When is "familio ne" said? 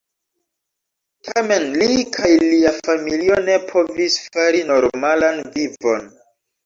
2.89-3.61